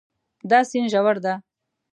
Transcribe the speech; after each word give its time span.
دا 0.49 0.59
سیند 0.69 0.89
ژور 0.93 1.15
ده 1.25 1.33